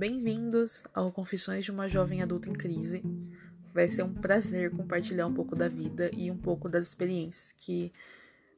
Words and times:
Bem-vindos 0.00 0.82
ao 0.94 1.12
Confissões 1.12 1.62
de 1.62 1.70
uma 1.70 1.86
Jovem 1.86 2.22
Adulta 2.22 2.48
em 2.48 2.54
Crise. 2.54 3.02
Vai 3.74 3.86
ser 3.86 4.02
um 4.02 4.14
prazer 4.14 4.70
compartilhar 4.70 5.26
um 5.26 5.34
pouco 5.34 5.54
da 5.54 5.68
vida 5.68 6.10
e 6.16 6.30
um 6.30 6.38
pouco 6.38 6.70
das 6.70 6.86
experiências 6.86 7.52
que 7.52 7.92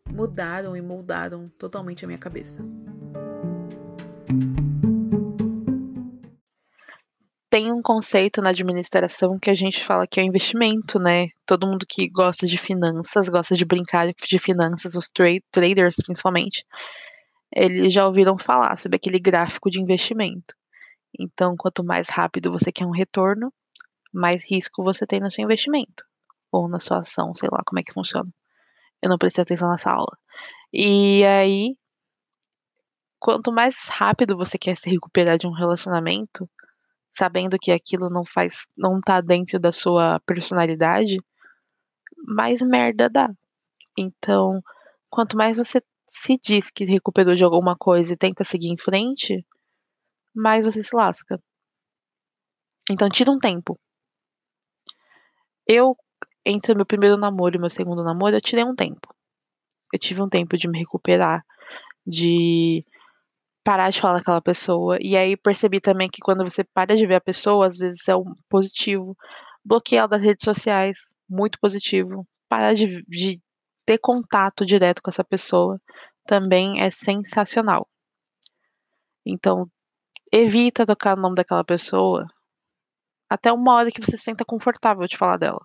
mudaram 0.09 0.77
e 0.77 0.81
moldaram 0.81 1.49
totalmente 1.59 2.05
a 2.05 2.07
minha 2.07 2.19
cabeça. 2.21 2.63
Tem 7.51 7.73
um 7.73 7.83
conceito 7.83 8.41
na 8.41 8.51
administração 8.51 9.37
que 9.37 9.51
a 9.51 9.55
gente 9.57 9.85
fala 9.85 10.07
que 10.07 10.21
é 10.21 10.23
investimento, 10.23 11.01
né? 11.01 11.27
Todo 11.45 11.67
mundo 11.67 11.85
que 11.89 12.09
gosta 12.09 12.47
de 12.47 12.57
finanças, 12.57 13.29
gosta 13.29 13.57
de 13.57 13.65
brincar 13.65 14.13
de 14.15 14.39
finanças, 14.39 14.95
os 14.95 15.11
tra 15.11 15.27
traders 15.51 15.97
principalmente, 16.07 16.65
eles 17.53 17.93
já 17.93 18.07
ouviram 18.07 18.39
falar 18.39 18.79
sobre 18.79 18.95
aquele 18.95 19.19
gráfico 19.19 19.69
de 19.69 19.81
investimento. 19.81 20.55
Então, 21.19 21.55
quanto 21.57 21.85
mais 21.85 22.09
rápido 22.09 22.51
você 22.51 22.73
quer 22.73 22.87
um 22.87 22.91
retorno, 22.91 23.53
mais 24.13 24.45
risco 24.45 24.83
você 24.83 25.07
tem 25.07 25.21
no 25.21 25.31
seu 25.31 25.45
investimento 25.45 26.05
ou 26.51 26.69
na 26.69 26.79
sua 26.79 26.99
ação, 26.99 27.35
sei 27.35 27.49
lá 27.51 27.63
como 27.65 27.81
é 27.81 27.83
que 27.83 27.93
funciona. 27.93 28.31
Eu 29.03 29.11
não 29.11 29.19
prestei 29.19 29.43
atenção 29.43 29.71
nessa 29.71 29.91
aula. 29.91 30.17
E 30.73 31.25
aí, 31.25 31.77
quanto 33.19 33.53
mais 33.53 33.75
rápido 33.89 34.37
você 34.37 34.59
quer 34.59 34.77
se 34.77 34.89
recuperar 34.91 35.39
de 35.39 35.47
um 35.47 35.53
relacionamento, 35.53 36.49
sabendo 37.17 37.59
que 37.59 37.73
aquilo 37.73 38.11
não 38.11 38.25
faz, 38.25 38.67
não 38.77 39.01
tá 39.01 39.21
dentro 39.21 39.59
da 39.59 39.73
sua 39.73 40.21
personalidade, 40.21 41.19
mais 42.27 42.61
merda 42.61 43.09
dá. 43.09 43.31
Então, 43.97 44.63
quanto 45.11 45.37
mais 45.37 45.57
você 45.57 45.83
se 46.13 46.39
diz 46.43 46.71
que 46.71 46.85
recuperou 46.85 47.35
de 47.35 47.45
alguma 47.45 47.77
coisa 47.77 48.13
e 48.13 48.17
tenta 48.17 48.45
seguir 48.45 48.69
em 48.69 48.79
frente, 48.79 49.45
mais 50.35 50.65
você 50.65 50.83
se 50.83 50.95
lasca. 50.95 51.41
Então 52.91 53.09
tira 53.09 53.31
um 53.31 53.39
tempo. 53.39 53.79
Eu, 55.67 55.97
entre 56.45 56.75
meu 56.75 56.87
primeiro 56.87 57.17
namoro 57.17 57.57
e 57.57 57.59
meu 57.59 57.71
segundo 57.71 58.03
namoro, 58.03 58.37
eu 58.37 58.41
tirei 58.41 58.65
um 58.65 58.75
tempo. 58.75 59.15
Eu 59.93 59.99
tive 59.99 60.23
um 60.23 60.29
tempo 60.29 60.57
de 60.57 60.69
me 60.69 60.79
recuperar, 60.79 61.45
de 62.07 62.85
parar 63.65 63.91
de 63.91 64.01
falar 64.01 64.15
com 64.15 64.23
aquela 64.23 64.43
pessoa. 64.43 64.99
E 65.01 65.17
aí 65.17 65.37
percebi 65.37 65.81
também 65.81 66.09
que 66.09 66.21
quando 66.21 66.45
você 66.45 66.65
para 66.65 66.97
de 66.97 67.07
ver 67.07 67.17
a 67.17 67.21
pessoa, 67.21 67.69
às 67.69 67.79
vezes 67.79 68.07
é 68.09 68.17
um 68.17 68.33
positivo. 68.49 69.17
Bloquear 69.65 70.09
das 70.09 70.23
redes 70.23 70.45
sociais, 70.45 70.99
muito 71.29 71.59
positivo. 71.61 72.27
Parar 72.49 72.75
de, 72.75 73.03
de 73.09 73.41
ter 73.87 73.99
contato 73.99 74.67
direto 74.67 75.03
com 75.03 75.11
essa 75.11 75.25
pessoa 75.25 75.81
também 76.27 76.81
é 76.81 76.91
sensacional. 76.91 77.89
Então, 79.25 79.69
evita 80.33 80.87
tocar 80.87 81.15
no 81.15 81.23
nome 81.23 81.35
daquela 81.37 81.63
pessoa 81.63 82.27
até 83.29 83.53
uma 83.53 83.75
hora 83.75 83.91
que 83.91 84.01
você 84.01 84.19
se 84.19 84.25
sinta 84.25 84.45
confortável 84.45 85.07
de 85.07 85.17
falar 85.17 85.39
dela. 85.39 85.61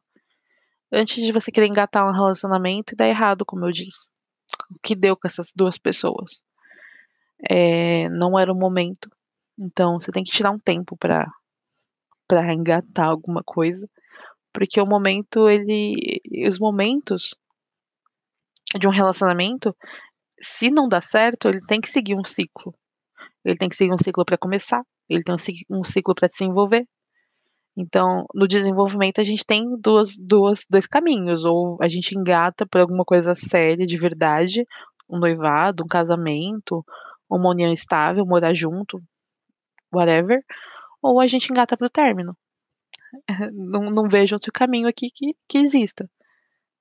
Antes 0.91 1.21
de 1.21 1.33
você 1.33 1.51
querer 1.51 1.67
engatar 1.67 2.07
um 2.07 2.13
relacionamento 2.13 2.93
e 2.93 2.95
dar 2.95 3.07
errado, 3.07 3.45
como 3.45 3.65
eu 3.65 3.71
disse. 3.71 4.09
O 4.71 4.79
que 4.81 4.95
deu 4.95 5.17
com 5.17 5.27
essas 5.27 5.51
duas 5.53 5.77
pessoas? 5.77 6.41
É, 7.49 8.07
não 8.09 8.39
era 8.39 8.51
o 8.51 8.55
momento. 8.55 9.09
Então 9.59 9.99
você 9.99 10.11
tem 10.11 10.23
que 10.23 10.31
tirar 10.31 10.51
um 10.51 10.59
tempo 10.59 10.95
para 10.97 11.29
para 12.25 12.53
engatar 12.53 13.07
alguma 13.07 13.41
coisa, 13.41 13.87
porque 14.53 14.81
o 14.81 14.85
momento 14.85 15.49
ele 15.49 16.21
os 16.45 16.59
momentos 16.59 17.35
de 18.77 18.87
um 18.87 18.91
relacionamento, 18.91 19.75
se 20.41 20.69
não 20.69 20.87
dá 20.89 21.01
certo, 21.01 21.47
ele 21.47 21.61
tem 21.65 21.79
que 21.79 21.89
seguir 21.89 22.15
um 22.15 22.25
ciclo. 22.25 22.73
Ele 23.47 23.57
tem 23.57 23.69
que 23.69 23.77
seguir 23.77 23.93
um 23.93 23.97
ciclo 23.97 24.25
para 24.25 24.37
começar, 24.37 24.83
ele 25.09 25.23
tem 25.23 25.33
um 25.69 25.83
ciclo 25.85 26.13
para 26.13 26.27
desenvolver. 26.27 26.85
Então, 27.77 28.25
no 28.33 28.45
desenvolvimento 28.45 29.21
a 29.21 29.23
gente 29.23 29.45
tem 29.45 29.63
duas, 29.79 30.17
duas, 30.19 30.65
dois 30.69 30.85
caminhos, 30.85 31.45
ou 31.45 31.77
a 31.79 31.87
gente 31.87 32.17
engata 32.17 32.65
por 32.65 32.81
alguma 32.81 33.05
coisa 33.05 33.33
séria, 33.35 33.85
de 33.85 33.97
verdade, 33.97 34.65
um 35.09 35.17
noivado, 35.17 35.83
um 35.85 35.87
casamento, 35.87 36.83
uma 37.29 37.51
união 37.51 37.71
estável, 37.71 38.25
morar 38.25 38.53
junto, 38.53 39.01
whatever, 39.93 40.43
ou 41.01 41.21
a 41.21 41.27
gente 41.27 41.49
engata 41.49 41.77
pro 41.77 41.89
término. 41.89 42.35
Não, 43.53 43.83
não 43.89 44.09
vejo 44.09 44.35
outro 44.35 44.51
caminho 44.51 44.87
aqui 44.87 45.09
que, 45.09 45.33
que 45.47 45.57
exista. 45.57 46.09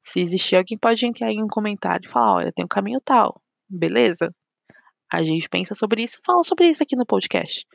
Se 0.02 0.20
existir, 0.20 0.56
alguém 0.56 0.76
pode 0.76 1.06
entrar 1.06 1.30
em 1.30 1.42
um 1.42 1.46
comentário 1.46 2.06
e 2.08 2.10
falar, 2.10 2.34
olha, 2.34 2.52
tem 2.52 2.64
um 2.64 2.68
caminho 2.68 3.00
tal, 3.00 3.40
beleza? 3.68 4.34
A 5.12 5.22
gente 5.22 5.48
pensa 5.48 5.74
sobre 5.74 6.02
isso, 6.02 6.20
fala 6.24 6.42
sobre 6.42 6.68
isso 6.68 6.82
aqui 6.82 6.96
no 6.96 7.06
podcast. 7.06 7.66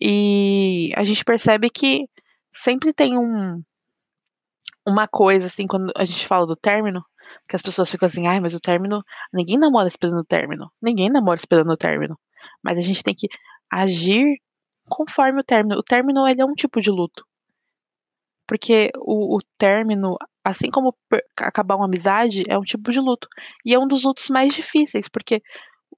E 0.00 0.92
a 0.96 1.04
gente 1.04 1.24
percebe 1.24 1.70
que 1.70 2.08
sempre 2.52 2.92
tem 2.92 3.18
um 3.18 3.62
uma 4.86 5.06
coisa 5.06 5.46
assim 5.46 5.66
quando 5.66 5.92
a 5.94 6.04
gente 6.04 6.26
fala 6.26 6.46
do 6.46 6.56
término, 6.56 7.04
que 7.48 7.54
as 7.54 7.62
pessoas 7.62 7.90
ficam 7.90 8.06
assim, 8.06 8.26
ai, 8.26 8.40
mas 8.40 8.54
o 8.54 8.60
término, 8.60 9.02
ninguém 9.32 9.58
namora 9.58 9.88
esperando 9.88 10.20
o 10.20 10.24
término. 10.24 10.70
Ninguém 10.80 11.10
namora 11.10 11.38
esperando 11.38 11.70
o 11.70 11.76
término. 11.76 12.18
Mas 12.62 12.78
a 12.78 12.82
gente 12.82 13.02
tem 13.02 13.14
que 13.14 13.28
agir 13.70 14.40
conforme 14.88 15.40
o 15.40 15.44
término. 15.44 15.78
O 15.78 15.82
término 15.82 16.26
ele 16.26 16.40
é 16.40 16.44
um 16.44 16.54
tipo 16.54 16.80
de 16.80 16.90
luto. 16.90 17.24
Porque 18.46 18.90
o, 18.96 19.36
o 19.36 19.38
término, 19.56 20.16
assim 20.44 20.70
como 20.70 20.94
acabar 21.36 21.76
uma 21.76 21.84
amizade, 21.84 22.42
é 22.48 22.58
um 22.58 22.62
tipo 22.62 22.90
de 22.90 22.98
luto. 22.98 23.28
E 23.64 23.72
é 23.74 23.78
um 23.78 23.86
dos 23.86 24.02
lutos 24.02 24.28
mais 24.28 24.52
difíceis, 24.52 25.08
porque 25.08 25.40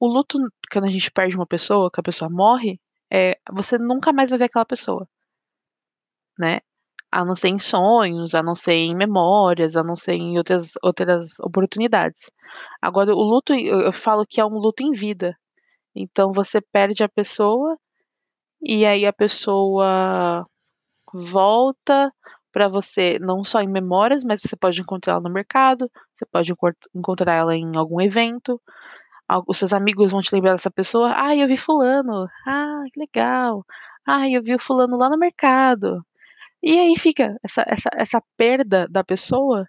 o 0.02 0.08
luto, 0.08 0.36
quando 0.72 0.86
a 0.86 0.90
gente 0.90 1.12
perde 1.12 1.36
uma 1.36 1.46
pessoa, 1.46 1.88
que 1.88 2.00
a 2.00 2.02
pessoa 2.02 2.28
morre, 2.28 2.80
é, 3.08 3.38
você 3.52 3.78
nunca 3.78 4.12
mais 4.12 4.30
vai 4.30 4.38
ver 4.40 4.46
aquela 4.46 4.64
pessoa. 4.64 5.08
Né? 6.36 6.58
A 7.08 7.24
não 7.24 7.36
ser 7.36 7.50
em 7.50 7.58
sonhos, 7.60 8.34
a 8.34 8.42
não 8.42 8.56
ser 8.56 8.72
em 8.72 8.96
memórias, 8.96 9.76
a 9.76 9.84
não 9.84 9.94
ser 9.94 10.14
em 10.14 10.36
outras, 10.36 10.72
outras 10.82 11.38
oportunidades. 11.38 12.32
Agora, 12.80 13.14
o 13.14 13.22
luto, 13.22 13.54
eu 13.54 13.92
falo 13.92 14.26
que 14.28 14.40
é 14.40 14.44
um 14.44 14.58
luto 14.58 14.82
em 14.82 14.90
vida. 14.90 15.36
Então, 15.94 16.32
você 16.32 16.60
perde 16.60 17.04
a 17.04 17.08
pessoa 17.08 17.78
e 18.60 18.84
aí 18.84 19.06
a 19.06 19.12
pessoa 19.12 20.44
volta 21.14 22.12
para 22.52 22.68
você, 22.68 23.20
não 23.20 23.44
só 23.44 23.60
em 23.60 23.68
memórias, 23.68 24.24
mas 24.24 24.40
você 24.42 24.56
pode 24.56 24.80
encontrar 24.80 25.14
ela 25.14 25.22
no 25.22 25.32
mercado, 25.32 25.88
você 26.16 26.26
pode 26.26 26.52
encontrar 26.92 27.34
ela 27.34 27.56
em 27.56 27.76
algum 27.76 28.00
evento, 28.00 28.60
os 29.46 29.58
seus 29.58 29.72
amigos 29.72 30.10
vão 30.10 30.20
te 30.20 30.34
lembrar 30.34 30.52
dessa 30.52 30.70
pessoa. 30.70 31.14
Ah, 31.16 31.36
eu 31.36 31.46
vi 31.46 31.56
fulano. 31.56 32.28
Ah, 32.46 32.82
que 32.92 33.00
legal. 33.00 33.64
Ah, 34.06 34.28
eu 34.28 34.42
vi 34.42 34.54
o 34.54 34.58
fulano 34.58 34.96
lá 34.96 35.08
no 35.08 35.18
mercado. 35.18 36.04
E 36.62 36.78
aí 36.78 36.96
fica 36.98 37.36
essa, 37.42 37.64
essa, 37.66 37.90
essa 37.94 38.22
perda 38.36 38.86
da 38.88 39.02
pessoa 39.04 39.68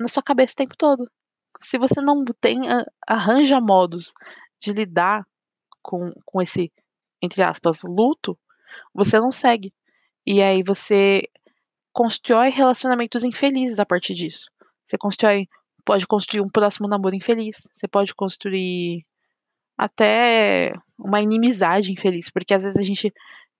na 0.00 0.08
sua 0.08 0.22
cabeça 0.22 0.52
o 0.52 0.56
tempo 0.56 0.76
todo. 0.76 1.10
Se 1.62 1.78
você 1.78 2.00
não 2.00 2.24
tem, 2.40 2.60
arranja 3.06 3.60
modos 3.60 4.12
de 4.60 4.72
lidar 4.72 5.26
com, 5.82 6.12
com 6.24 6.42
esse, 6.42 6.72
entre 7.22 7.42
aspas, 7.42 7.82
luto, 7.82 8.38
você 8.92 9.18
não 9.18 9.30
segue. 9.30 9.72
E 10.26 10.42
aí 10.42 10.62
você 10.62 11.28
constrói 11.92 12.50
relacionamentos 12.50 13.24
infelizes 13.24 13.78
a 13.78 13.86
partir 13.86 14.14
disso. 14.14 14.50
Você 14.86 14.98
constrói 14.98 15.48
pode 15.86 16.06
construir 16.06 16.40
um 16.42 16.50
próximo 16.50 16.88
namoro 16.88 17.14
infeliz. 17.14 17.62
Você 17.76 17.86
pode 17.86 18.14
construir 18.14 19.06
até 19.78 20.74
uma 20.98 21.20
inimizade 21.20 21.92
infeliz, 21.92 22.28
porque 22.28 22.52
às 22.52 22.64
vezes 22.64 22.78
a 22.78 22.82
gente 22.82 23.14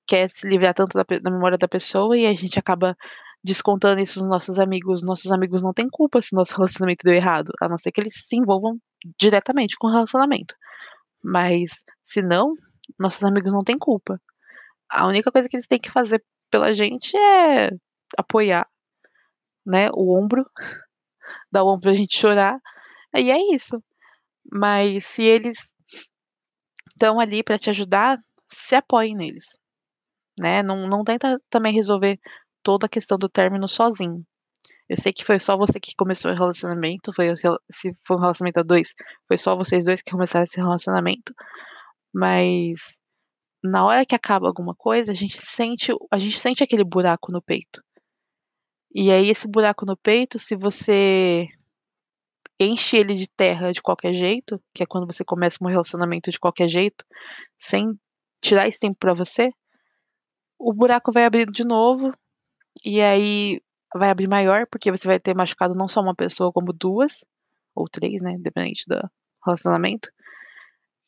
quer 0.06 0.30
se 0.32 0.46
livrar 0.46 0.74
tanto 0.74 0.92
da, 0.94 1.04
da, 1.20 1.30
memória 1.30 1.56
da 1.56 1.68
pessoa 1.68 2.18
e 2.18 2.26
a 2.26 2.34
gente 2.34 2.58
acaba 2.58 2.96
descontando 3.44 4.00
isso 4.00 4.18
nos 4.20 4.28
nossos 4.28 4.58
amigos. 4.58 5.02
Nossos 5.02 5.30
amigos 5.30 5.62
não 5.62 5.72
têm 5.72 5.88
culpa 5.88 6.20
se 6.20 6.34
nosso 6.34 6.54
relacionamento 6.56 7.04
deu 7.04 7.14
errado, 7.14 7.52
a 7.62 7.68
não 7.68 7.78
ser 7.78 7.92
que 7.92 8.00
eles 8.00 8.14
se 8.14 8.36
envolvam 8.36 8.78
diretamente 9.18 9.76
com 9.78 9.86
o 9.86 9.92
relacionamento. 9.92 10.56
Mas 11.22 11.70
se 12.04 12.22
não, 12.22 12.54
nossos 12.98 13.22
amigos 13.24 13.52
não 13.52 13.62
têm 13.62 13.78
culpa. 13.78 14.20
A 14.90 15.06
única 15.06 15.30
coisa 15.30 15.48
que 15.48 15.56
eles 15.56 15.66
têm 15.68 15.78
que 15.78 15.90
fazer 15.90 16.24
pela 16.50 16.74
gente 16.74 17.16
é 17.16 17.70
apoiar, 18.16 18.66
né, 19.64 19.90
o 19.92 20.16
ombro 20.16 20.44
dar 21.50 21.64
o 21.64 21.68
ombro 21.68 21.82
pra 21.82 21.92
gente 21.92 22.18
chorar. 22.18 22.58
E 23.14 23.30
é 23.30 23.54
isso. 23.54 23.82
Mas 24.50 25.04
se 25.06 25.22
eles 25.22 25.58
estão 26.88 27.20
ali 27.20 27.42
para 27.42 27.58
te 27.58 27.70
ajudar, 27.70 28.18
se 28.52 28.74
apoie 28.74 29.14
neles. 29.14 29.56
Né? 30.38 30.62
Não, 30.62 30.86
não 30.88 31.04
tenta 31.04 31.40
também 31.50 31.74
resolver 31.74 32.18
toda 32.62 32.86
a 32.86 32.88
questão 32.88 33.18
do 33.18 33.28
término 33.28 33.68
sozinho. 33.68 34.24
Eu 34.88 34.96
sei 34.96 35.12
que 35.12 35.24
foi 35.24 35.38
só 35.38 35.56
você 35.56 35.80
que 35.80 35.96
começou 35.96 36.30
o 36.30 36.34
relacionamento, 36.34 37.12
foi, 37.12 37.34
se 37.36 37.96
foi 38.06 38.16
um 38.16 38.20
relacionamento 38.20 38.60
a 38.60 38.62
dois, 38.62 38.94
foi 39.26 39.36
só 39.36 39.56
vocês 39.56 39.84
dois 39.84 40.00
que 40.00 40.12
começaram 40.12 40.44
esse 40.44 40.60
relacionamento. 40.60 41.34
Mas 42.14 42.96
na 43.62 43.84
hora 43.84 44.06
que 44.06 44.14
acaba 44.14 44.46
alguma 44.46 44.74
coisa, 44.74 45.12
a 45.12 45.14
gente 45.14 45.38
sente, 45.44 45.92
a 46.10 46.18
gente 46.18 46.38
sente 46.38 46.62
aquele 46.62 46.84
buraco 46.84 47.32
no 47.32 47.42
peito. 47.42 47.82
E 48.98 49.10
aí 49.12 49.28
esse 49.28 49.46
buraco 49.46 49.84
no 49.84 49.94
peito, 49.94 50.38
se 50.38 50.56
você 50.56 51.46
enche 52.58 52.96
ele 52.96 53.14
de 53.14 53.28
terra 53.28 53.70
de 53.70 53.82
qualquer 53.82 54.14
jeito, 54.14 54.58
que 54.72 54.82
é 54.82 54.86
quando 54.86 55.06
você 55.06 55.22
começa 55.22 55.58
um 55.60 55.66
relacionamento 55.68 56.30
de 56.30 56.40
qualquer 56.40 56.66
jeito, 56.66 57.04
sem 57.60 58.00
tirar 58.40 58.66
esse 58.68 58.80
tempo 58.80 58.96
para 58.98 59.12
você, 59.12 59.50
o 60.58 60.72
buraco 60.72 61.12
vai 61.12 61.26
abrir 61.26 61.50
de 61.50 61.62
novo, 61.62 62.10
e 62.82 63.02
aí 63.02 63.60
vai 63.94 64.08
abrir 64.08 64.28
maior, 64.28 64.66
porque 64.66 64.90
você 64.90 65.06
vai 65.06 65.20
ter 65.20 65.34
machucado 65.36 65.74
não 65.74 65.88
só 65.88 66.00
uma 66.00 66.14
pessoa, 66.14 66.50
como 66.50 66.72
duas, 66.72 67.22
ou 67.74 67.86
três, 67.90 68.22
né? 68.22 68.36
Dependente 68.40 68.84
do 68.88 68.98
relacionamento. 69.44 70.10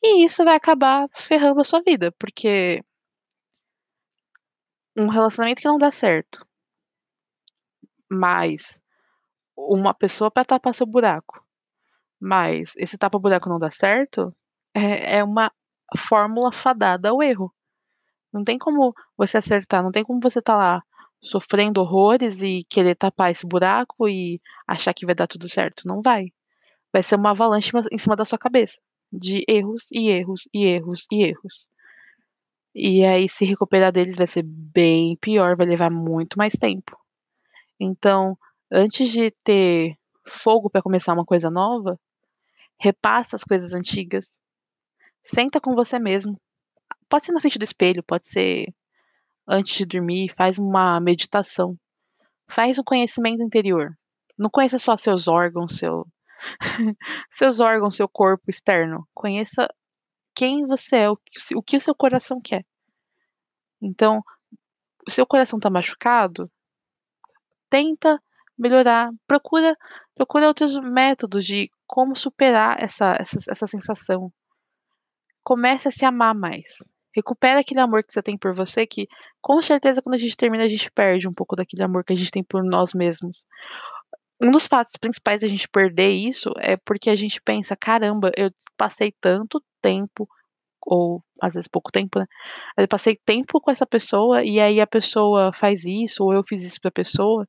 E 0.03 0.25
isso 0.25 0.45
vai 0.45 0.55
acabar 0.55 1.09
ferrando 1.11 1.59
a 1.61 1.63
sua 1.63 1.81
vida, 1.81 2.11
porque 2.19 2.83
um 4.95 5.07
relacionamento 5.07 5.61
que 5.61 5.67
não 5.67 5.79
dá 5.79 5.89
certo, 5.91 6.45
mas 8.09 8.79
uma 9.55 9.93
pessoa 9.93 10.31
para 10.31 10.45
tapar 10.45 10.73
seu 10.73 10.85
buraco, 10.85 11.43
mas 12.19 12.73
esse 12.77 12.97
tapa-buraco 12.97 13.49
não 13.49 13.59
dá 13.59 13.69
certo, 13.69 14.35
é, 14.73 15.17
é 15.17 15.23
uma 15.23 15.51
fórmula 15.97 16.51
fadada 16.51 17.09
ao 17.09 17.21
erro. 17.21 17.53
Não 18.31 18.43
tem 18.43 18.57
como 18.57 18.93
você 19.17 19.37
acertar, 19.37 19.83
não 19.83 19.91
tem 19.91 20.03
como 20.03 20.19
você 20.21 20.39
estar 20.39 20.53
tá 20.53 20.57
lá 20.57 20.83
sofrendo 21.21 21.81
horrores 21.81 22.41
e 22.41 22.63
querer 22.69 22.95
tapar 22.95 23.31
esse 23.31 23.45
buraco 23.45 24.07
e 24.07 24.41
achar 24.67 24.93
que 24.93 25.05
vai 25.05 25.15
dar 25.15 25.27
tudo 25.27 25.49
certo. 25.49 25.87
Não 25.87 26.01
vai. 26.01 26.27
Vai 26.93 27.03
ser 27.03 27.15
uma 27.15 27.31
avalanche 27.31 27.71
em 27.91 27.97
cima 27.97 28.15
da 28.15 28.25
sua 28.25 28.37
cabeça 28.37 28.79
de 29.11 29.43
erros 29.47 29.87
e 29.91 30.09
erros 30.09 30.47
e 30.53 30.65
erros 30.65 31.07
e 31.11 31.23
erros. 31.23 31.67
E 32.75 33.03
aí, 33.03 33.27
se 33.27 33.45
recuperar 33.45 33.91
deles 33.91 34.17
vai 34.17 34.27
ser 34.27 34.43
bem 34.43 35.17
pior, 35.17 35.55
vai 35.57 35.65
levar 35.65 35.89
muito 35.89 36.37
mais 36.37 36.53
tempo. 36.53 36.97
Então, 37.79 38.37
antes 38.71 39.09
de 39.09 39.31
ter 39.43 39.95
fogo 40.27 40.69
para 40.69 40.81
começar 40.81 41.13
uma 41.13 41.25
coisa 41.25 41.49
nova, 41.49 41.99
repassa 42.79 43.35
as 43.35 43.43
coisas 43.43 43.73
antigas, 43.73 44.39
senta 45.23 45.59
com 45.61 45.75
você 45.75 45.99
mesmo. 45.99 46.39
Pode 47.07 47.25
ser 47.25 47.31
na 47.31 47.39
frente 47.39 47.57
do 47.57 47.63
espelho, 47.63 48.03
pode 48.03 48.27
ser 48.27 48.73
antes 49.47 49.75
de 49.75 49.85
dormir, 49.85 50.33
faz 50.35 50.59
uma 50.59 50.99
meditação. 50.99 51.77
Faz 52.47 52.77
um 52.77 52.83
conhecimento 52.83 53.43
interior. 53.43 53.97
Não 54.37 54.49
conheça 54.49 54.79
só 54.79 54.95
seus 54.95 55.27
órgãos, 55.27 55.77
seu, 55.77 56.05
seus 57.31 57.59
órgãos, 57.59 57.95
seu 57.95 58.07
corpo 58.07 58.49
externo. 58.49 59.07
Conheça 59.13 59.67
quem 60.35 60.65
você 60.65 60.97
é, 60.97 61.09
o 61.09 61.17
que 61.61 61.77
o, 61.77 61.81
seu 61.81 61.93
coração 61.93 62.39
quer. 62.41 62.65
Então, 63.81 64.21
o 65.07 65.11
seu 65.11 65.25
coração 65.25 65.57
está 65.57 65.69
machucado, 65.69 66.49
tenta 67.69 68.21
melhorar, 68.57 69.09
procura, 69.27 69.77
procura 70.15 70.47
outros 70.47 70.77
métodos 70.77 71.45
de 71.45 71.69
como 71.87 72.15
superar 72.15 72.81
essa, 72.81 73.15
essa, 73.19 73.37
essa 73.49 73.67
sensação. 73.67 74.31
Comece 75.43 75.87
a 75.87 75.91
se 75.91 76.05
amar 76.05 76.35
mais. 76.35 76.65
Recupera 77.15 77.59
aquele 77.61 77.79
amor 77.79 78.03
que 78.03 78.13
você 78.13 78.21
tem 78.21 78.37
por 78.37 78.53
você, 78.53 78.85
que 78.85 79.07
com 79.41 79.61
certeza 79.61 80.01
quando 80.01 80.15
a 80.15 80.19
gente 80.19 80.37
termina, 80.37 80.63
a 80.63 80.69
gente 80.69 80.91
perde 80.91 81.27
um 81.27 81.33
pouco 81.33 81.55
daquele 81.55 81.83
amor 81.83 82.03
que 82.03 82.13
a 82.13 82.15
gente 82.15 82.31
tem 82.31 82.43
por 82.43 82.63
nós 82.63 82.93
mesmos 82.93 83.45
um 84.41 84.51
dos 84.51 84.65
fatos 84.67 84.95
principais 84.95 85.41
da 85.41 85.47
gente 85.47 85.67
perder 85.67 86.11
isso 86.11 86.51
é 86.57 86.77
porque 86.77 87.09
a 87.09 87.15
gente 87.15 87.41
pensa, 87.41 87.75
caramba, 87.75 88.31
eu 88.37 88.51
passei 88.77 89.13
tanto 89.19 89.61
tempo, 89.81 90.27
ou 90.81 91.21
às 91.41 91.53
vezes 91.53 91.67
pouco 91.67 91.91
tempo, 91.91 92.19
né? 92.19 92.25
Eu 92.77 92.87
passei 92.87 93.17
tempo 93.25 93.59
com 93.59 93.69
essa 93.69 93.85
pessoa 93.85 94.43
e 94.43 94.59
aí 94.59 94.79
a 94.79 94.87
pessoa 94.87 95.51
faz 95.53 95.83
isso, 95.83 96.23
ou 96.23 96.33
eu 96.33 96.43
fiz 96.47 96.63
isso 96.63 96.79
pra 96.81 96.91
pessoa. 96.91 97.47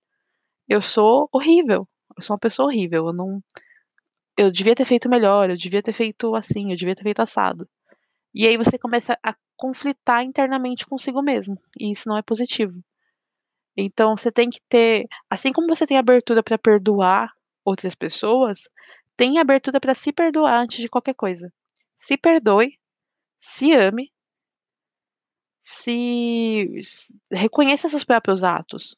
Eu 0.71 0.81
sou 0.81 1.29
horrível. 1.33 1.89
Eu 2.17 2.23
sou 2.23 2.35
uma 2.35 2.39
pessoa 2.39 2.69
horrível. 2.69 3.09
Eu 3.09 3.13
não. 3.13 3.43
Eu 4.39 4.53
devia 4.53 4.75
ter 4.75 4.85
feito 4.85 5.09
melhor, 5.09 5.51
eu 5.51 5.57
devia 5.57 5.83
ter 5.83 5.93
feito 5.93 6.35
assim, 6.37 6.71
eu 6.71 6.77
devia 6.77 6.95
ter 6.95 7.03
feito 7.03 7.21
assado. 7.21 7.69
E 8.35 8.47
aí 8.47 8.57
você 8.57 8.79
começa 8.79 9.19
a 9.23 9.35
conflitar 9.57 10.23
internamente 10.25 10.87
consigo 10.87 11.23
mesmo. 11.23 11.61
E 11.79 11.91
isso 11.91 12.09
não 12.09 12.17
é 12.17 12.23
positivo. 12.23 12.81
Então 13.77 14.17
você 14.17 14.31
tem 14.31 14.49
que 14.49 14.61
ter, 14.69 15.07
assim 15.29 15.53
como 15.53 15.69
você 15.69 15.87
tem 15.87 15.99
abertura 15.99 16.43
para 16.43 16.57
perdoar 16.59 17.33
outras 17.65 17.95
pessoas, 17.95 18.61
tem 19.17 19.39
abertura 19.39 19.81
para 19.81 19.95
se 19.95 20.13
perdoar 20.13 20.61
antes 20.61 20.79
de 20.79 20.89
qualquer 20.89 21.15
coisa. 21.15 21.53
Se 22.01 22.17
perdoe, 22.17 22.79
se 23.41 23.73
ame, 23.73 24.13
se 25.65 26.69
reconheça 27.33 27.89
seus 27.89 28.05
próprios 28.05 28.45
atos. 28.45 28.97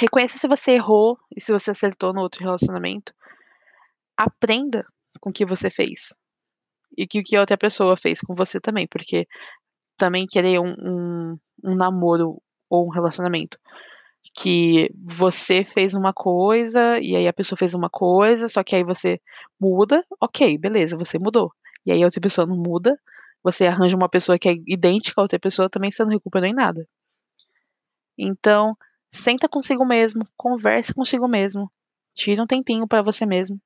Reconheça 0.00 0.38
se 0.38 0.46
você 0.46 0.72
errou 0.72 1.18
e 1.36 1.40
se 1.40 1.52
você 1.52 1.72
acertou 1.72 2.12
no 2.12 2.20
outro 2.20 2.42
relacionamento. 2.42 3.12
Aprenda 4.16 4.86
com 5.20 5.30
o 5.30 5.32
que 5.32 5.44
você 5.44 5.70
fez. 5.70 6.14
E 6.96 7.04
o 7.04 7.08
que 7.08 7.36
a 7.36 7.40
outra 7.40 7.56
pessoa 7.58 7.96
fez 7.96 8.20
com 8.20 8.34
você 8.34 8.60
também, 8.60 8.86
porque 8.86 9.26
também 9.96 10.26
querer 10.26 10.60
um, 10.60 10.74
um, 10.78 11.38
um 11.64 11.74
namoro 11.74 12.40
ou 12.70 12.86
um 12.86 12.90
relacionamento 12.90 13.58
que 14.34 14.90
você 14.94 15.64
fez 15.64 15.94
uma 15.94 16.12
coisa 16.12 16.98
e 17.00 17.16
aí 17.16 17.26
a 17.26 17.32
pessoa 17.32 17.56
fez 17.58 17.74
uma 17.74 17.88
coisa, 17.90 18.48
só 18.48 18.62
que 18.62 18.76
aí 18.76 18.84
você 18.84 19.20
muda, 19.60 20.04
ok, 20.20 20.58
beleza, 20.58 20.96
você 20.96 21.18
mudou. 21.18 21.52
E 21.86 21.92
aí 21.92 22.02
a 22.02 22.06
outra 22.06 22.20
pessoa 22.20 22.46
não 22.46 22.56
muda, 22.56 22.98
você 23.42 23.66
arranja 23.66 23.96
uma 23.96 24.08
pessoa 24.08 24.38
que 24.38 24.48
é 24.48 24.54
idêntica 24.66 25.20
a 25.20 25.22
outra 25.22 25.38
pessoa, 25.38 25.70
também 25.70 25.90
você 25.90 26.04
não 26.04 26.12
recuperou 26.12 26.48
em 26.48 26.54
nada. 26.54 26.86
Então, 28.16 28.76
senta 29.12 29.48
consigo 29.48 29.84
mesmo, 29.84 30.22
converse 30.36 30.94
consigo 30.94 31.28
mesmo, 31.28 31.70
tira 32.14 32.42
um 32.42 32.46
tempinho 32.46 32.86
para 32.86 33.02
você 33.02 33.26
mesmo. 33.26 33.60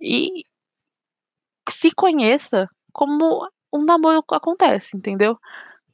E 0.00 0.44
se 1.68 1.90
conheça 1.94 2.68
como 2.92 3.46
um 3.72 3.84
namoro 3.84 4.24
acontece, 4.30 4.96
entendeu? 4.96 5.38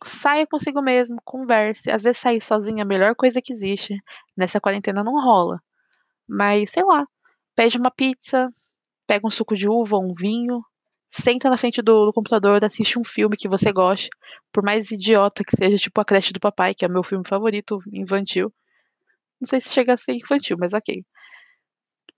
saia 0.05 0.47
consigo 0.47 0.83
mesmo, 0.83 1.17
converse. 1.25 1.91
Às 1.91 2.03
vezes 2.03 2.21
sair 2.21 2.43
sozinha 2.43 2.81
é 2.81 2.83
a 2.83 2.87
melhor 2.87 3.15
coisa 3.15 3.41
que 3.41 3.53
existe. 3.53 3.97
Nessa 4.37 4.61
quarentena 4.61 5.03
não 5.03 5.15
rola. 5.15 5.61
Mas, 6.29 6.71
sei 6.71 6.85
lá, 6.85 7.07
pede 7.55 7.79
uma 7.79 7.91
pizza, 7.91 8.53
pega 9.07 9.27
um 9.27 9.31
suco 9.31 9.55
de 9.55 9.69
uva, 9.69 9.97
um 9.99 10.15
vinho, 10.15 10.63
senta 11.23 11.51
na 11.51 11.57
frente 11.57 11.83
do, 11.83 12.07
do, 12.07 12.13
computador, 12.13 12.65
assiste 12.65 12.99
um 12.99 13.05
filme 13.05 13.37
que 13.37 13.49
você 13.49 13.73
goste, 13.73 14.09
por 14.53 14.63
mais 14.63 14.91
idiota 14.91 15.45
que 15.45 15.57
seja, 15.57 15.77
tipo 15.77 16.01
A 16.01 16.05
Creche 16.05 16.33
do 16.33 16.41
Papai, 16.41 16.75
que 16.75 16.85
é 16.85 16.89
meu 16.89 17.03
filme 17.03 17.25
favorito 17.27 17.79
infantil. 17.93 18.53
Não 19.41 19.47
sei 19.47 19.61
se 19.61 19.71
chega 19.71 19.95
a 19.95 19.97
ser 19.97 20.13
infantil, 20.13 20.57
mas 20.59 20.73
ok. 20.73 21.05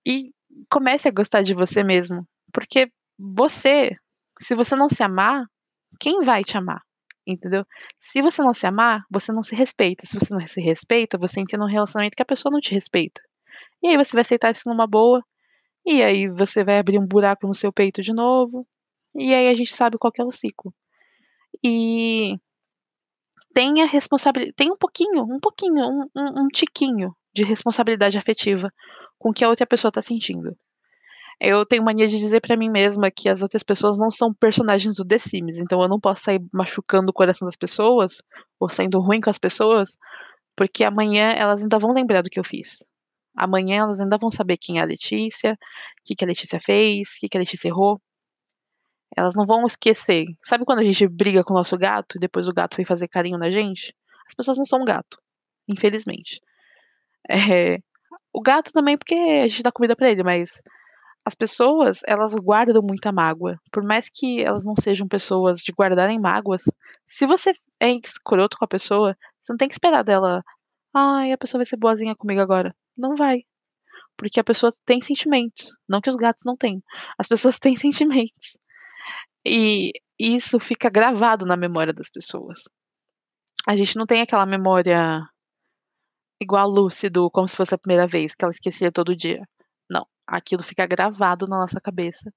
E 0.06 0.33
comece 0.71 1.09
a 1.09 1.12
gostar 1.12 1.43
de 1.43 1.55
você 1.55 1.83
mesmo, 1.85 2.27
porque 2.53 2.91
você, 3.19 3.96
se 4.41 4.55
você 4.55 4.77
não 4.77 4.89
se 4.89 5.03
amar, 5.03 5.44
quem 6.01 6.22
vai 6.22 6.44
te 6.44 6.56
amar? 6.56 6.82
entendeu? 7.32 7.67
Se 8.01 8.22
você 8.22 8.43
não 8.43 8.55
se 8.55 8.67
amar, 8.67 9.05
você 9.11 9.32
não 9.32 9.43
se 9.43 9.55
respeita. 9.55 10.06
Se 10.06 10.19
você 10.19 10.32
não 10.32 10.41
se 10.46 10.61
respeita, 10.61 11.19
você 11.19 11.41
entra 11.41 11.58
num 11.58 11.67
relacionamento 11.67 12.17
que 12.17 12.22
a 12.22 12.27
pessoa 12.27 12.51
não 12.51 12.61
te 12.61 12.72
respeita. 12.72 13.20
E 13.82 13.89
aí 13.89 13.96
você 13.96 14.13
vai 14.13 14.22
aceitar 14.22 14.53
isso 14.53 14.69
numa 14.69 14.87
boa, 14.87 15.22
e 15.87 16.03
aí 16.03 16.29
você 16.29 16.65
vai 16.65 16.79
abrir 16.79 16.99
um 16.99 17.06
buraco 17.06 17.46
no 17.46 17.55
seu 17.55 17.72
peito 17.72 18.03
de 18.03 18.13
novo, 18.13 18.67
e 19.15 19.34
aí 19.34 19.48
a 19.48 19.55
gente 19.55 19.74
sabe 19.74 19.98
qual 19.98 20.12
é 20.19 20.24
o 20.24 20.31
ciclo. 20.31 20.72
E 21.62 22.38
tenha 23.55 23.86
responsabilidade, 23.86 24.55
tem 24.55 24.70
um 24.70 24.77
pouquinho, 24.77 25.22
um 25.24 25.41
pouquinho, 25.41 25.84
um, 25.84 26.03
um, 26.17 26.44
um 26.44 26.48
tiquinho 26.48 27.15
de 27.34 27.43
responsabilidade 27.43 28.19
afetiva 28.19 28.72
com 29.19 29.31
o 29.31 29.32
que 29.32 29.44
a 29.44 29.48
outra 29.48 29.67
pessoa 29.67 29.91
está 29.91 30.03
sentindo. 30.03 30.56
Eu 31.41 31.65
tenho 31.65 31.84
mania 31.84 32.08
de 32.08 32.19
dizer 32.19 32.41
para 32.41 32.56
mim 32.56 32.69
mesma 32.69 33.10
que 33.10 33.29
as 33.29 33.43
outras 33.43 33.62
pessoas 33.62 33.96
não 33.96 34.10
são 34.10 34.34
personagens 34.34 34.96
do 34.96 35.05
The 35.05 35.19
Sims, 35.19 35.58
então 35.58 35.81
eu 35.81 35.88
não 35.88 36.00
posso 36.00 36.24
sair 36.24 36.41
machucando 36.53 37.10
o 37.10 37.12
coração 37.12 37.46
das 37.46 37.56
pessoas 37.56 38.20
ou 38.58 38.69
sendo 38.69 38.98
ruim 39.00 39.20
com 39.20 39.31
as 39.31 39.38
pessoas, 39.38 39.96
porque 40.56 40.82
amanhã 40.82 41.31
elas 41.31 41.62
ainda 41.62 41.79
vão 41.79 41.93
lembrar 41.93 42.22
do 42.22 42.31
que 42.31 42.41
eu 42.41 42.44
fiz. 42.44 42.84
Amanhã 43.36 43.82
elas 43.82 44.00
ainda 44.00 44.19
vão 44.19 44.31
saber 44.32 44.56
quem 44.56 44.79
é 44.79 44.82
a 44.82 44.84
Letícia, 44.84 45.53
o 45.53 45.56
que, 46.05 46.17
que 46.17 46.24
a 46.24 46.27
Letícia 46.29 46.60
fez, 46.60 47.08
o 47.08 47.20
que, 47.20 47.29
que 47.29 47.36
a 47.36 47.41
Letícia 47.41 47.69
errou. 47.69 48.00
Elas 49.17 49.34
não 49.36 49.46
vão 49.46 49.67
esquecer. 49.67 50.27
Sabe 50.44 50.65
quando 50.65 50.81
a 50.81 50.84
gente 50.84 51.06
briga 51.08 51.44
com 51.44 51.53
o 51.55 51.56
nosso 51.56 51.77
gato 51.77 52.17
e 52.17 52.20
depois 52.20 52.48
o 52.48 52.53
gato 52.53 52.77
vem 52.77 52.86
fazer 52.86 53.08
carinho 53.08 53.38
na 53.38 53.50
gente? 53.50 53.94
As 54.29 54.34
pessoas 54.34 54.58
não 54.58 54.65
são 54.65 54.84
gato, 54.84 55.19
infelizmente. 55.69 56.41
É, 57.31 57.79
o 58.32 58.41
gato 58.41 58.72
também, 58.72 58.96
porque 58.96 59.15
a 59.15 59.46
gente 59.48 59.62
dá 59.62 59.70
comida 59.70 59.94
para 59.94 60.08
ele, 60.08 60.22
mas 60.22 60.50
as 61.29 61.34
pessoas, 61.34 62.00
elas 62.06 62.34
guardam 62.34 62.81
muita 62.82 63.12
mágoa. 63.12 63.60
Por 63.70 63.82
mais 63.82 64.08
que 64.08 64.43
elas 64.43 64.65
não 64.65 64.74
sejam 64.74 65.06
pessoas 65.06 65.60
de 65.60 65.72
guardarem 65.72 66.19
mágoas, 66.19 66.62
se 67.06 67.27
você 67.27 67.53
é 67.79 67.91
escroto 67.91 68.56
com 68.56 68.65
a 68.65 68.69
pessoa, 68.69 69.15
você 69.43 69.53
não 69.53 69.58
tem 69.58 69.69
que 69.69 69.74
esperar 69.74 70.03
dela, 70.03 70.43
ai, 70.94 71.32
a 71.32 71.36
pessoa 71.36 71.58
vai 71.58 71.67
ser 71.67 71.77
boazinha 71.77 72.17
comigo 72.17 72.41
agora. 72.41 72.74
Não 72.96 73.15
vai. 73.15 73.43
Porque 74.17 74.41
a 74.41 74.44
pessoa 74.44 74.74
tem 74.86 75.00
sentimentos. 75.00 75.70
Não 75.88 76.00
que 76.00 76.08
os 76.08 76.17
gatos 76.17 76.44
não 76.46 76.56
tenham. 76.56 76.82
As 77.19 77.29
pessoas 77.29 77.58
têm 77.58 77.77
sentimentos. 77.77 78.56
E 79.48 79.93
isso 80.19 80.60
fica 80.60 80.90
gravado 80.90 81.46
na 81.46 81.56
memória 81.56 81.93
das 81.93 82.10
pessoas. 82.10 82.60
A 83.67 83.74
gente 83.76 83.96
não 83.96 84.06
tem 84.06 84.20
aquela 84.20 84.46
memória 84.46 85.22
igual 86.40 86.69
lúcido, 86.69 87.31
como 87.31 87.48
se 87.48 87.56
fosse 87.56 87.74
a 87.74 87.78
primeira 87.78 88.06
vez, 88.06 88.34
que 88.34 88.44
ela 88.44 88.52
esquecia 88.52 88.93
todo 88.93 89.17
dia. 89.17 89.43
Não 89.90 90.06
aquilo 90.28 90.62
fica 90.62 90.86
gravado 90.86 91.46
na 91.46 91.58
nossa 91.58 91.81
cabeça. 91.81 92.32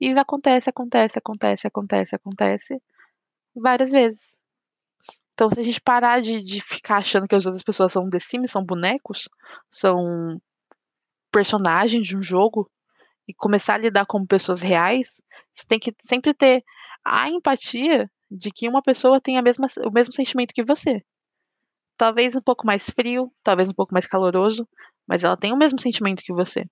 E 0.00 0.10
acontece, 0.10 0.70
acontece, 0.70 1.18
acontece, 1.18 1.66
acontece, 1.66 2.14
acontece 2.14 2.82
várias 3.54 3.90
vezes. 3.90 4.20
Então, 5.32 5.48
se 5.50 5.60
a 5.60 5.62
gente 5.62 5.80
parar 5.80 6.20
de, 6.20 6.42
de 6.42 6.60
ficar 6.60 6.98
achando 6.98 7.26
que 7.26 7.34
as 7.34 7.46
outras 7.46 7.62
pessoas 7.62 7.92
são 7.92 8.10
The 8.10 8.18
são 8.46 8.64
bonecos, 8.64 9.28
são 9.70 10.40
personagens 11.32 12.06
de 12.06 12.16
um 12.16 12.22
jogo, 12.22 12.70
e 13.26 13.34
começar 13.34 13.74
a 13.74 13.78
lidar 13.78 14.06
como 14.06 14.26
pessoas 14.26 14.60
reais, 14.60 15.14
você 15.54 15.66
tem 15.66 15.78
que 15.78 15.94
sempre 16.06 16.34
ter 16.34 16.62
a 17.04 17.28
empatia 17.28 18.10
de 18.30 18.50
que 18.50 18.68
uma 18.68 18.82
pessoa 18.82 19.20
tem 19.20 19.38
a 19.38 19.42
mesma, 19.42 19.66
o 19.84 19.90
mesmo 19.90 20.14
sentimento 20.14 20.54
que 20.54 20.64
você. 20.64 21.02
Talvez 21.96 22.36
um 22.36 22.40
pouco 22.40 22.66
mais 22.66 22.88
frio, 22.88 23.32
talvez 23.42 23.68
um 23.68 23.74
pouco 23.74 23.92
mais 23.92 24.06
caloroso, 24.06 24.66
mas 25.06 25.24
ela 25.24 25.36
tem 25.36 25.52
o 25.52 25.56
mesmo 25.56 25.80
sentimento 25.80 26.22
que 26.22 26.32
você. 26.32 26.64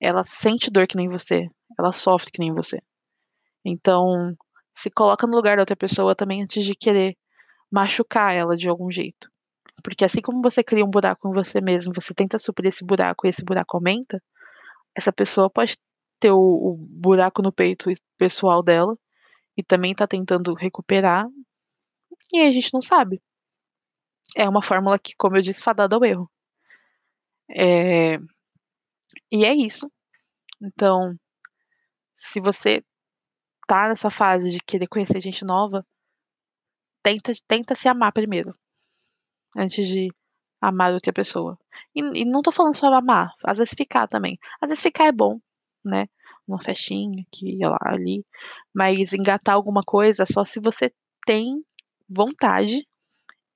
Ela 0.00 0.24
sente 0.24 0.70
dor 0.70 0.86
que 0.86 0.96
nem 0.96 1.08
você, 1.08 1.48
ela 1.78 1.90
sofre 1.90 2.30
que 2.30 2.38
nem 2.38 2.52
você. 2.52 2.78
Então, 3.64 4.36
se 4.76 4.90
coloca 4.90 5.26
no 5.26 5.34
lugar 5.34 5.56
da 5.56 5.62
outra 5.62 5.74
pessoa 5.74 6.14
também 6.14 6.42
antes 6.42 6.64
de 6.64 6.74
querer 6.74 7.16
machucar 7.70 8.34
ela 8.34 8.56
de 8.56 8.68
algum 8.68 8.90
jeito. 8.90 9.28
Porque 9.82 10.04
assim 10.04 10.20
como 10.20 10.42
você 10.42 10.62
cria 10.62 10.84
um 10.84 10.90
buraco 10.90 11.28
em 11.28 11.32
você 11.32 11.60
mesmo, 11.60 11.92
você 11.94 12.14
tenta 12.14 12.38
suprir 12.38 12.68
esse 12.68 12.84
buraco 12.84 13.26
e 13.26 13.30
esse 13.30 13.44
buraco 13.44 13.76
aumenta, 13.76 14.22
essa 14.94 15.12
pessoa 15.12 15.50
pode 15.50 15.76
ter 16.18 16.30
o, 16.30 16.38
o 16.38 16.76
buraco 16.76 17.42
no 17.42 17.52
peito 17.52 17.90
pessoal 18.18 18.62
dela 18.62 18.96
e 19.56 19.62
também 19.62 19.94
tá 19.94 20.06
tentando 20.06 20.54
recuperar 20.54 21.26
e 22.32 22.40
a 22.40 22.52
gente 22.52 22.72
não 22.72 22.80
sabe. 22.80 23.22
É 24.36 24.48
uma 24.48 24.62
fórmula 24.62 24.98
que, 24.98 25.14
como 25.16 25.36
eu 25.36 25.42
disse, 25.42 25.62
fadada 25.62 25.96
ao 25.96 26.04
erro. 26.04 26.30
É... 27.48 28.16
E 29.30 29.44
é 29.44 29.54
isso. 29.54 29.90
Então, 30.60 31.14
se 32.18 32.40
você 32.40 32.84
tá 33.66 33.88
nessa 33.88 34.10
fase 34.10 34.50
de 34.50 34.60
querer 34.60 34.86
conhecer 34.86 35.20
gente 35.20 35.44
nova, 35.44 35.86
tenta, 37.02 37.32
tenta 37.46 37.74
se 37.74 37.88
amar 37.88 38.12
primeiro. 38.12 38.54
Antes 39.56 39.86
de 39.86 40.08
amar 40.60 40.92
outra 40.92 41.12
pessoa. 41.12 41.58
E, 41.94 42.00
e 42.22 42.24
não 42.24 42.42
tô 42.42 42.52
falando 42.52 42.74
só 42.74 42.92
amar, 42.92 43.32
às 43.44 43.58
vezes 43.58 43.74
ficar 43.76 44.08
também. 44.08 44.38
Às 44.60 44.68
vezes 44.68 44.82
ficar 44.82 45.06
é 45.06 45.12
bom, 45.12 45.40
né? 45.86 46.06
Uma 46.46 46.62
festinha 46.62 47.24
aqui, 47.28 47.58
lá, 47.60 47.78
ali. 47.82 48.24
Mas 48.74 49.12
engatar 49.12 49.54
alguma 49.56 49.82
coisa 49.82 50.24
só 50.26 50.44
se 50.44 50.60
você 50.60 50.92
tem 51.26 51.62
vontade. 52.08 52.86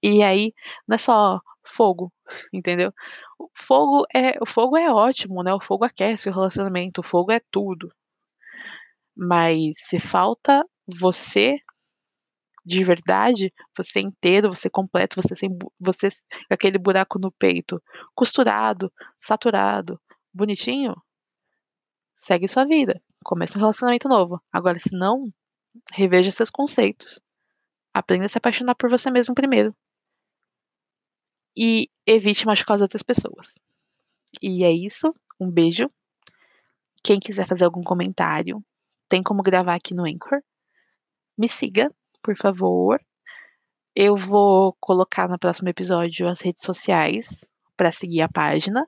E 0.03 0.23
aí, 0.23 0.55
não 0.89 0.97
é 0.97 0.99
só 0.99 1.41
fogo, 1.65 2.13
entendeu? 2.53 2.93
O 3.39 3.49
fogo 3.57 4.07
é, 4.15 4.39
o 4.43 4.47
fogo 4.47 4.77
é 4.77 4.93
ótimo, 4.93 5.43
né? 5.43 5.55
O 5.55 5.61
fogo 5.61 5.85
aquece 5.85 6.29
o 6.31 6.33
relacionamento, 6.33 7.01
o 7.01 7.05
fogo 7.05 7.33
é 7.33 7.41
tudo. 7.51 7.93
Mas 9.17 9.75
se 9.89 9.99
falta 9.99 10.65
você 10.87 11.57
de 12.65 12.85
verdade, 12.85 13.53
você 13.77 14.01
inteiro, 14.01 14.49
você 14.51 14.69
completo, 14.71 15.21
você 15.21 15.35
sem 15.35 15.51
você 15.79 16.09
aquele 16.49 16.79
buraco 16.79 17.19
no 17.19 17.33
peito, 17.33 17.83
costurado, 18.15 18.93
saturado, 19.21 20.01
bonitinho, 20.33 20.95
segue 22.21 22.49
sua 22.49 22.65
vida, 22.65 23.01
começa 23.25 23.57
um 23.57 23.61
relacionamento 23.61 24.09
novo. 24.09 24.41
Agora, 24.53 24.79
se 24.79 24.93
não, 24.93 25.33
reveja 25.93 26.31
seus 26.31 26.51
conceitos. 26.51 27.21
Aprenda 27.93 28.27
a 28.27 28.29
se 28.29 28.39
apaixonar 28.39 28.75
por 28.75 28.89
você 28.89 29.11
mesmo 29.11 29.35
primeiro. 29.35 29.75
E 31.57 31.91
evite 32.07 32.47
machucar 32.47 32.77
as 32.77 32.83
outras 32.83 33.03
pessoas. 33.03 33.55
E 34.41 34.65
é 34.65 34.71
isso. 34.71 35.15
Um 35.39 35.51
beijo. 35.51 35.91
Quem 37.03 37.19
quiser 37.19 37.47
fazer 37.47 37.65
algum 37.65 37.83
comentário, 37.83 38.63
tem 39.09 39.23
como 39.23 39.43
gravar 39.43 39.75
aqui 39.75 39.95
no 39.95 40.05
Anchor. 40.05 40.43
Me 41.37 41.49
siga, 41.49 41.93
por 42.23 42.37
favor. 42.37 43.01
Eu 43.95 44.17
vou 44.17 44.77
colocar 44.79 45.29
no 45.29 45.39
próximo 45.39 45.69
episódio 45.69 46.29
as 46.29 46.41
redes 46.41 46.63
sociais 46.63 47.45
para 47.77 47.91
seguir 47.91 48.21
a 48.21 48.29
página. 48.29 48.87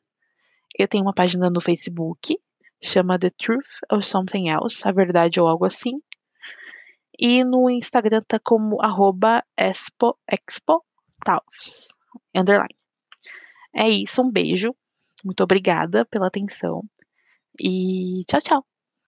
Eu 0.78 0.86
tenho 0.86 1.02
uma 1.02 1.14
página 1.14 1.50
no 1.50 1.60
Facebook, 1.60 2.38
chama 2.82 3.18
The 3.18 3.30
Truth 3.30 3.68
or 3.90 4.02
Something 4.02 4.48
Else, 4.48 4.86
a 4.86 4.92
verdade 4.92 5.40
ou 5.40 5.46
algo 5.46 5.64
assim. 5.64 6.00
E 7.18 7.44
no 7.44 7.70
Instagram 7.70 8.22
tá 8.26 8.38
como 8.42 8.82
arroba 8.82 9.44
expo, 9.56 10.18
expo 10.26 10.84
underline. 12.34 12.74
É 13.74 13.88
isso, 13.88 14.22
um 14.22 14.30
beijo. 14.30 14.74
Muito 15.24 15.42
obrigada 15.42 16.04
pela 16.06 16.26
atenção. 16.26 16.82
E 17.60 18.24
tchau, 18.26 18.40
tchau. 18.40 18.71